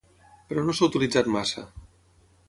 Però 0.53 0.63
no 0.69 0.73
s'ha 0.77 0.87
utilitzat 0.87 1.29
massa. 1.35 1.65